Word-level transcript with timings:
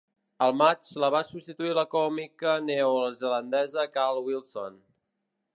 Al 0.45 0.53
maig, 0.61 0.87
la 1.03 1.09
va 1.15 1.21
substituir 1.27 1.75
la 1.79 1.83
còmica 1.93 2.57
neozelandesa 2.71 3.89
Cal 3.99 4.25
Wilson. 4.31 4.85